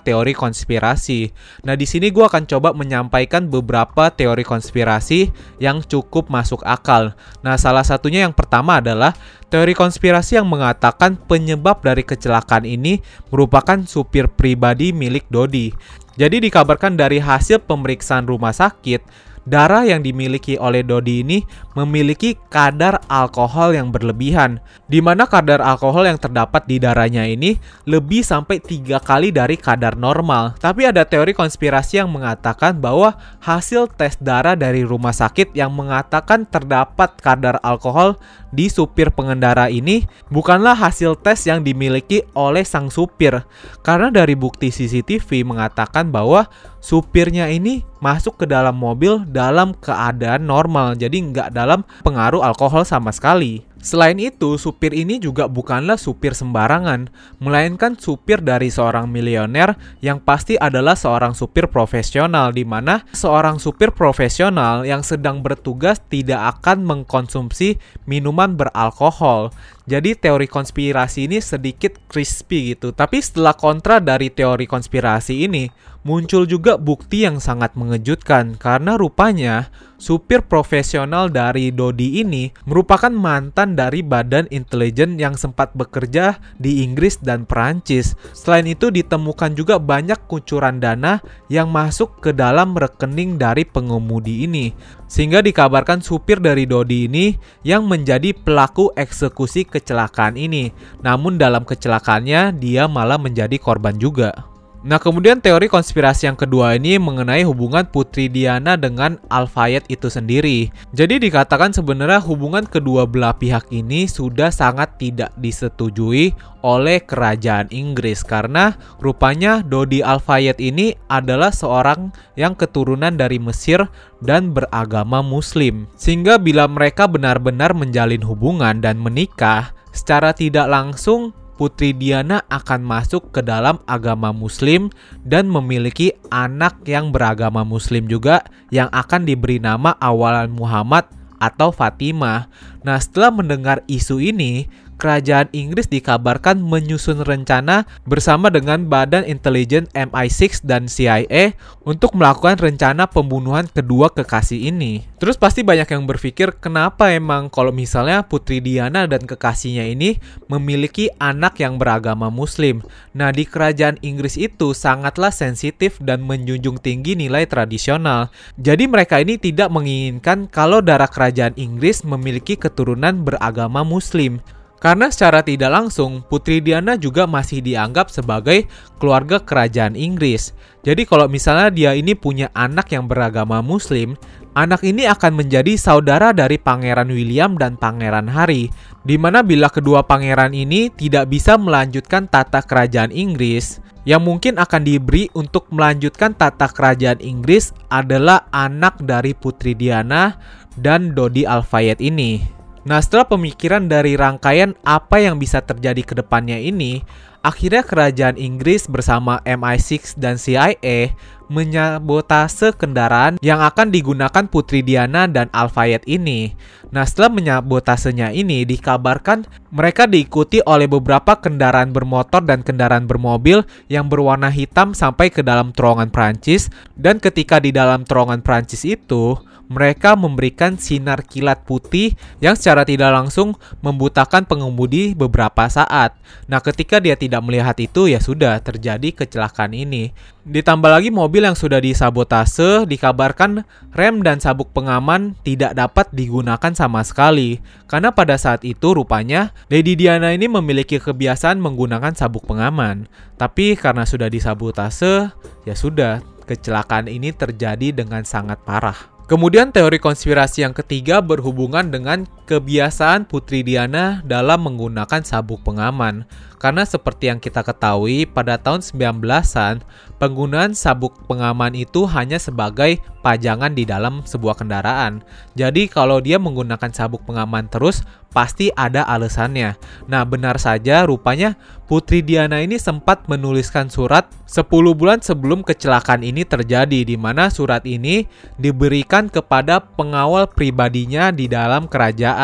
teori 0.04 0.34
konspirasi. 0.36 1.31
Nah, 1.64 1.80
di 1.80 1.88
sini 1.88 2.12
gue 2.12 2.28
akan 2.28 2.44
coba 2.44 2.76
menyampaikan 2.76 3.48
beberapa 3.48 4.12
teori 4.12 4.44
konspirasi 4.44 5.31
yang 5.64 5.80
cukup 5.80 6.28
masuk 6.28 6.68
akal. 6.68 7.16
Nah, 7.40 7.56
salah 7.56 7.88
satunya 7.88 8.28
yang 8.28 8.36
pertama 8.36 8.84
adalah 8.84 9.16
teori 9.48 9.72
konspirasi 9.72 10.36
yang 10.36 10.52
mengatakan 10.52 11.16
penyebab 11.16 11.80
dari 11.80 12.04
kecelakaan 12.04 12.68
ini 12.68 13.00
merupakan 13.32 13.80
supir 13.88 14.28
pribadi 14.28 14.92
milik 14.92 15.32
Dodi. 15.32 15.72
Jadi 16.20 16.44
dikabarkan 16.44 17.00
dari 17.00 17.24
hasil 17.24 17.64
pemeriksaan 17.64 18.28
rumah 18.28 18.52
sakit, 18.52 19.29
darah 19.50 19.81
yang 19.81 20.06
dimiliki 20.06 20.56
oleh 20.62 20.86
Dodi 20.86 21.25
ini 21.25 21.42
memiliki 21.74 22.38
kadar 22.54 23.01
alkohol 23.10 23.74
yang 23.74 23.90
berlebihan, 23.90 24.62
di 24.86 25.01
mana 25.01 25.25
kadar 25.25 25.57
alkohol 25.60 26.06
yang 26.06 26.22
terdapat 26.22 26.69
di 26.69 26.78
darahnya 26.78 27.25
ini 27.25 27.57
lebih 27.90 28.22
sampai 28.22 28.62
tiga 28.62 29.01
kali 29.01 29.34
dari 29.34 29.57
kadar 29.57 29.98
normal. 29.98 30.54
Tapi 30.62 30.86
ada 30.86 31.01
teori 31.01 31.34
konspirasi 31.34 31.98
yang 31.98 32.13
mengatakan 32.13 32.78
bahwa 32.78 33.18
hasil 33.42 33.90
tes 33.98 34.22
darah 34.22 34.54
dari 34.54 34.86
rumah 34.86 35.12
sakit 35.12 35.57
yang 35.57 35.74
mengatakan 35.74 36.46
terdapat 36.46 37.18
kadar 37.18 37.57
alkohol 37.66 38.22
di 38.50 38.68
supir 38.68 39.13
pengendara 39.13 39.69
ini 39.69 40.10
bukanlah 40.34 40.74
hasil 40.74 41.18
tes 41.22 41.46
yang 41.46 41.62
dimiliki 41.62 42.25
oleh 42.34 42.66
sang 42.66 42.90
supir, 42.90 43.46
karena 43.86 44.10
dari 44.10 44.34
bukti 44.34 44.74
CCTV 44.74 45.46
mengatakan 45.46 46.10
bahwa 46.10 46.50
supirnya 46.81 47.48
ini 47.48 47.86
masuk 48.01 48.42
ke 48.42 48.46
dalam 48.50 48.74
mobil 48.74 49.22
dalam 49.30 49.78
keadaan 49.78 50.50
normal, 50.50 50.98
jadi 50.98 51.13
nggak 51.13 51.50
dalam 51.54 51.86
pengaruh 52.01 52.42
alkohol 52.42 52.81
sama 52.84 53.13
sekali. 53.13 53.69
Selain 53.80 54.20
itu, 54.20 54.60
supir 54.60 54.92
ini 54.92 55.24
juga 55.24 55.48
bukanlah 55.48 55.96
supir 55.96 56.36
sembarangan, 56.36 57.08
melainkan 57.40 57.96
supir 57.96 58.44
dari 58.44 58.68
seorang 58.68 59.08
milioner 59.08 59.80
yang 60.04 60.20
pasti 60.20 60.60
adalah 60.60 61.00
seorang 61.00 61.31
supir 61.31 61.72
profesional 61.72 62.52
di 62.52 62.68
mana 62.68 63.08
seorang 63.16 63.56
supir 63.56 63.96
profesional 63.96 64.84
yang 64.84 65.00
sedang 65.00 65.40
bertugas 65.40 66.04
tidak 66.12 66.60
akan 66.60 66.84
mengkonsumsi 66.84 67.80
minuman 68.04 68.60
beralkohol. 68.60 69.56
Jadi 69.89 70.13
teori 70.13 70.45
konspirasi 70.45 71.25
ini 71.25 71.41
sedikit 71.41 71.97
crispy 72.06 72.77
gitu. 72.77 72.94
Tapi 72.94 73.18
setelah 73.18 73.57
kontra 73.57 73.97
dari 73.97 74.30
teori 74.30 74.69
konspirasi 74.69 75.50
ini, 75.50 75.65
muncul 76.06 76.45
juga 76.45 76.77
bukti 76.77 77.25
yang 77.25 77.41
sangat 77.41 77.74
mengejutkan 77.74 78.56
karena 78.56 78.95
rupanya 78.95 79.74
supir 80.00 80.39
profesional 80.47 81.27
dari 81.27 81.75
Dodi 81.75 82.24
ini 82.24 82.50
merupakan 82.63 83.12
mantan 83.12 83.75
dari 83.75 84.00
badan 84.00 84.47
intelijen 84.47 85.19
yang 85.19 85.36
sempat 85.36 85.75
bekerja 85.75 86.39
di 86.55 86.88
Inggris 86.88 87.19
dan 87.19 87.43
Perancis. 87.43 88.15
Selain 88.31 88.63
itu 88.63 88.88
ditemukan 88.89 89.60
juga 89.60 89.75
banyak 89.75 90.24
kucuran 90.31 90.79
dana 90.79 91.19
yang 91.51 91.67
masuk 91.67 92.24
ke 92.24 92.31
dalam 92.31 92.74
rekening 92.79 93.36
dari 93.36 93.67
pengemudi 93.67 94.48
ini. 94.48 94.72
Sehingga 95.12 95.43
dikabarkan 95.43 96.00
supir 96.00 96.39
dari 96.39 96.63
Dodi 96.63 97.12
ini 97.12 97.36
yang 97.67 97.89
menjadi 97.89 98.31
pelaku 98.31 98.96
eksekusi 98.96 99.67
kecelakaan 99.79 100.36
ini. 100.36 100.75
Namun 101.00 101.39
dalam 101.39 101.63
kecelakaannya 101.63 102.59
dia 102.59 102.86
malah 102.91 103.15
menjadi 103.15 103.55
korban 103.55 103.95
juga. 103.95 104.36
Nah, 104.79 104.95
kemudian 104.95 105.43
teori 105.43 105.67
konspirasi 105.67 106.31
yang 106.31 106.39
kedua 106.39 106.79
ini 106.79 106.95
mengenai 106.95 107.43
hubungan 107.43 107.83
Putri 107.83 108.31
Diana 108.31 108.79
dengan 108.79 109.19
Al-Fayed 109.27 109.91
itu 109.91 110.07
sendiri. 110.07 110.71
Jadi 110.95 111.19
dikatakan 111.19 111.75
sebenarnya 111.75 112.24
hubungan 112.24 112.63
kedua 112.63 113.03
belah 113.03 113.36
pihak 113.36 113.67
ini 113.75 114.07
sudah 114.07 114.48
sangat 114.48 114.95
tidak 114.95 115.36
disetujui 115.36 116.31
oleh 116.63 117.03
kerajaan 117.03 117.67
Inggris 117.75 118.24
karena 118.24 118.79
rupanya 119.03 119.59
Dodi 119.59 120.00
Al-Fayed 120.00 120.63
ini 120.63 120.95
adalah 121.12 121.51
seorang 121.51 122.15
yang 122.39 122.55
keturunan 122.55 123.19
dari 123.19 123.36
Mesir 123.36 123.83
dan 124.24 124.55
beragama 124.55 125.19
muslim. 125.19 125.91
Sehingga 126.00 126.39
bila 126.39 126.71
mereka 126.71 127.03
benar-benar 127.03 127.75
menjalin 127.75 128.24
hubungan 128.24 128.79
dan 128.79 128.95
menikah, 128.95 129.75
secara 129.91 130.31
tidak 130.31 130.71
langsung 130.71 131.36
Putri 131.60 131.92
Diana 131.92 132.39
akan 132.48 132.88
masuk 132.88 133.36
ke 133.36 133.44
dalam 133.44 133.84
agama 133.84 134.32
Muslim 134.32 134.88
dan 135.28 135.51
memiliki 135.51 136.16
anak 136.32 136.80
yang 136.88 137.12
beragama 137.12 137.68
Muslim 137.68 138.08
juga 138.08 138.48
yang 138.72 138.88
akan 138.96 139.28
diberi 139.28 139.60
nama 139.60 139.92
awalan 140.00 140.48
Muhammad 140.56 141.12
atau 141.36 141.75
Fatimah. 141.75 142.48
Nah, 142.88 142.96
setelah 142.96 143.36
mendengar 143.36 143.84
isu 143.92 144.24
ini, 144.24 144.72
kerajaan 145.00 145.48
Inggris 145.56 145.88
dikabarkan 145.88 146.60
menyusun 146.60 147.24
rencana 147.24 147.88
bersama 148.03 148.51
dengan 148.51 148.91
Badan 148.91 149.24
Intelijen 149.24 149.88
MI6 149.96 150.68
dan 150.68 150.91
CIA 150.91 151.56
untuk 151.88 152.12
melakukan 152.20 152.60
rencana 152.60 153.08
pembunuhan 153.08 153.72
kedua 153.72 154.12
kekasih 154.12 154.68
ini. 154.68 155.08
Terus 155.18 155.39
pasti 155.39 155.63
banyak 155.63 155.88
yang 155.88 156.03
berpikir 156.03 156.60
kenapa 156.60 157.15
emang 157.15 157.48
kalau 157.48 157.72
misalnya 157.72 158.24
Putri 158.27 158.60
Diana 158.60 159.08
dan 159.08 159.24
kekasihnya 159.24 159.88
ini 159.88 160.20
memiliki 160.51 161.08
anak 161.20 161.60
yang 161.63 161.79
beragama 161.79 162.27
muslim. 162.27 162.84
Nah, 163.15 163.32
di 163.32 163.48
kerajaan 163.48 164.00
Inggris 164.03 164.36
itu 164.36 164.75
sangatlah 164.75 165.32
sensitif 165.32 166.00
dan 166.03 166.24
menjunjung 166.27 166.79
tinggi 166.84 167.15
nilai 167.15 167.48
tradisional. 167.48 168.32
Jadi 168.60 168.88
mereka 168.91 169.24
ini 169.24 169.39
tidak 169.39 169.72
menginginkan 169.72 170.51
kalau 170.51 170.84
darah 170.84 171.08
kerajaan 171.08 171.56
Inggris 171.56 172.03
memiliki 172.03 172.60
keturunan 172.60 173.24
beragama 173.24 173.88
muslim. 173.88 174.44
Karena 174.79 175.12
secara 175.12 175.43
tidak 175.43 175.75
langsung, 175.75 176.24
Putri 176.24 176.63
Diana 176.63 176.95
juga 176.95 177.27
masih 177.27 177.59
dianggap 177.59 178.07
sebagai 178.07 178.63
keluarga 178.95 179.43
kerajaan 179.43 180.00
Inggris. 180.00 180.55
Jadi 180.88 181.03
kalau 181.03 181.27
misalnya 181.27 181.67
dia 181.67 181.91
ini 181.91 182.15
punya 182.15 182.48
anak 182.55 182.95
yang 182.95 183.03
beragama 183.03 183.59
muslim, 183.59 184.15
anak 184.55 184.88
ini 184.88 185.03
akan 185.03 185.36
menjadi 185.36 185.75
saudara 185.75 186.31
dari 186.31 186.55
Pangeran 186.55 187.12
William 187.12 187.59
dan 187.59 187.75
Pangeran 187.75 188.31
Harry. 188.31 188.71
Di 189.03 189.19
mana 189.19 189.43
bila 189.43 189.67
kedua 189.67 190.07
pangeran 190.07 190.55
ini 190.55 190.88
tidak 190.95 191.27
bisa 191.27 191.59
melanjutkan 191.59 192.31
tata 192.31 192.63
kerajaan 192.63 193.12
Inggris, 193.12 193.83
yang 194.07 194.24
mungkin 194.24 194.55
akan 194.55 194.88
diberi 194.88 195.27
untuk 195.36 195.67
melanjutkan 195.75 196.31
tata 196.39 196.71
kerajaan 196.71 197.19
Inggris 197.19 197.75
adalah 197.91 198.48
anak 198.55 199.03
dari 199.03 199.36
Putri 199.36 199.75
Diana 199.75 200.39
dan 200.79 201.12
Dodi 201.12 201.43
Al-Fayed 201.43 202.00
ini. 202.00 202.59
Nah, 202.88 203.03
setelah 203.03 203.27
pemikiran 203.27 203.91
dari 203.91 204.15
rangkaian 204.15 204.71
apa 204.88 205.19
yang 205.19 205.36
bisa 205.36 205.59
terjadi 205.59 206.00
ke 206.00 206.13
depannya 206.15 206.55
ini, 206.55 207.03
akhirnya 207.43 207.83
kerajaan 207.83 208.39
Inggris 208.39 208.88
bersama 208.88 209.43
MI6 209.43 210.15
dan 210.19 210.39
CIA 210.39 211.15
menyabotase 211.50 212.77
kendaraan 212.77 213.41
yang 213.41 213.59
akan 213.59 213.89
digunakan 213.89 214.45
Putri 214.45 214.86
Diana 214.86 215.25
dan 215.25 215.50
Al-Fayed 215.50 216.05
ini. 216.05 216.53
Nah, 216.93 217.03
setelah 217.03 217.33
menyabotasenya 217.33 218.31
ini 218.38 218.63
dikabarkan 218.69 219.50
mereka 219.74 220.05
diikuti 220.05 220.62
oleh 220.62 220.86
beberapa 220.86 221.36
kendaraan 221.41 221.89
bermotor 221.89 222.45
dan 222.45 222.62
kendaraan 222.62 223.09
bermobil 223.09 223.65
yang 223.89 224.07
berwarna 224.07 224.53
hitam 224.53 224.93
sampai 224.93 225.33
ke 225.33 225.41
dalam 225.41 225.74
terowongan 225.74 226.13
Prancis 226.13 226.69
dan 226.93 227.17
ketika 227.17 227.57
di 227.57 227.74
dalam 227.74 228.05
terowongan 228.05 228.45
Prancis 228.45 228.86
itu 228.86 229.38
mereka 229.70 230.18
memberikan 230.18 230.82
sinar 230.82 231.22
kilat 231.22 231.62
putih 231.64 232.18
yang 232.42 232.58
secara 232.58 232.82
tidak 232.82 233.14
langsung 233.14 233.54
membutakan 233.86 234.50
pengemudi 234.50 235.14
beberapa 235.14 235.70
saat. 235.70 236.18
Nah, 236.50 236.58
ketika 236.58 236.98
dia 236.98 237.14
tidak 237.14 237.46
melihat 237.46 237.78
itu, 237.78 238.10
ya 238.10 238.18
sudah 238.18 238.58
terjadi 238.66 239.14
kecelakaan 239.14 239.78
ini. 239.78 240.10
Ditambah 240.50 240.90
lagi 240.90 241.14
mobil 241.14 241.46
yang 241.46 241.54
sudah 241.54 241.78
disabotase, 241.78 242.90
dikabarkan 242.90 243.62
rem 243.94 244.26
dan 244.26 244.42
sabuk 244.42 244.74
pengaman 244.74 245.38
tidak 245.46 245.78
dapat 245.78 246.10
digunakan 246.10 246.74
sama 246.74 247.06
sekali. 247.06 247.62
Karena 247.86 248.10
pada 248.10 248.42
saat 248.42 248.66
itu 248.66 248.98
rupanya 248.98 249.54
Lady 249.70 249.94
Diana 249.94 250.34
ini 250.34 250.50
memiliki 250.50 250.98
kebiasaan 250.98 251.62
menggunakan 251.62 252.18
sabuk 252.18 252.50
pengaman. 252.50 253.06
Tapi 253.38 253.78
karena 253.78 254.10
sudah 254.10 254.34
disabotase, 254.34 255.30
ya 255.70 255.76
sudah, 255.78 256.26
kecelakaan 256.50 257.06
ini 257.06 257.30
terjadi 257.30 257.94
dengan 257.94 258.26
sangat 258.26 258.58
parah. 258.66 259.19
Kemudian 259.29 259.69
teori 259.69 260.01
konspirasi 260.01 260.65
yang 260.65 260.74
ketiga 260.74 261.21
berhubungan 261.21 261.93
dengan 261.93 262.25
kebiasaan 262.50 263.29
Putri 263.29 263.62
Diana 263.62 264.25
dalam 264.25 264.65
menggunakan 264.65 265.22
sabuk 265.22 265.62
pengaman. 265.62 266.25
Karena 266.60 266.84
seperti 266.84 267.32
yang 267.32 267.39
kita 267.39 267.63
ketahui 267.63 268.27
pada 268.27 268.60
tahun 268.60 268.84
19-an, 268.84 269.79
penggunaan 270.20 270.75
sabuk 270.75 271.15
pengaman 271.29 271.72
itu 271.72 272.03
hanya 272.10 272.36
sebagai 272.36 273.00
pajangan 273.24 273.72
di 273.72 273.88
dalam 273.88 274.25
sebuah 274.27 274.60
kendaraan. 274.60 275.24
Jadi 275.56 275.88
kalau 275.88 276.20
dia 276.20 276.36
menggunakan 276.36 276.91
sabuk 276.91 277.24
pengaman 277.24 277.72
terus, 277.72 278.03
pasti 278.36 278.75
ada 278.75 279.08
alasannya. 279.08 279.79
Nah, 280.12 280.27
benar 280.27 280.60
saja 280.60 281.08
rupanya 281.08 281.56
Putri 281.89 282.22
Diana 282.22 282.62
ini 282.62 282.77
sempat 282.77 283.25
menuliskan 283.25 283.89
surat 283.89 284.29
10 284.46 284.68
bulan 284.94 285.24
sebelum 285.25 285.65
kecelakaan 285.65 286.22
ini 286.22 286.46
terjadi 286.46 287.01
di 287.01 287.18
mana 287.18 287.50
surat 287.50 287.82
ini 287.88 288.29
diberikan 288.62 289.25
kepada 289.25 289.82
pengawal 289.98 290.46
pribadinya 290.46 291.34
di 291.34 291.50
dalam 291.50 291.89
kerajaan. 291.89 292.38